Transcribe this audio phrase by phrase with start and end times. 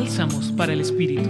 [0.00, 1.28] Bálsamos para el Espíritu.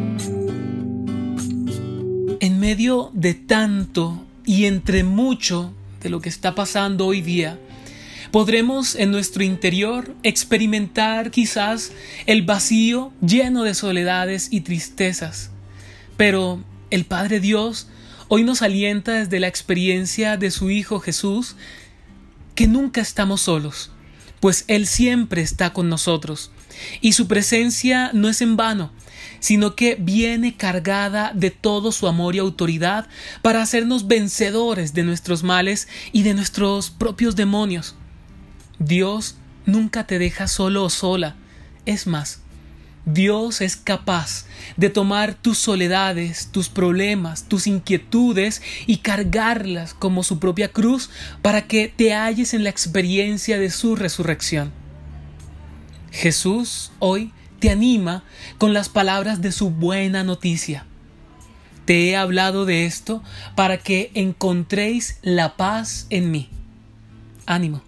[2.39, 7.59] En medio de tanto y entre mucho de lo que está pasando hoy día,
[8.31, 11.93] podremos en nuestro interior experimentar quizás
[12.27, 15.51] el vacío lleno de soledades y tristezas.
[16.19, 17.89] Pero el Padre Dios
[18.29, 21.57] hoy nos alienta desde la experiencia de su Hijo Jesús
[22.55, 23.93] que nunca estamos solos,
[24.41, 26.51] pues Él siempre está con nosotros,
[27.01, 28.93] y su presencia no es en vano,
[29.41, 33.07] sino que viene cargada de todo su amor y autoridad
[33.43, 37.95] para hacernos vencedores de nuestros males y de nuestros propios demonios.
[38.79, 41.37] Dios nunca te deja solo o sola.
[41.87, 42.41] Es más,
[43.05, 44.45] Dios es capaz
[44.77, 51.67] de tomar tus soledades, tus problemas, tus inquietudes y cargarlas como su propia cruz para
[51.67, 54.73] que te halles en la experiencia de su resurrección.
[56.11, 58.25] Jesús hoy te anima
[58.59, 60.85] con las palabras de su buena noticia.
[61.85, 63.23] Te he hablado de esto
[63.57, 66.51] para que encontréis la paz en mí.
[67.47, 67.88] Ánimo.